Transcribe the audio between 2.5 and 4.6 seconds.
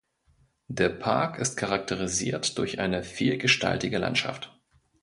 durch eine vielgestaltige Landschaft.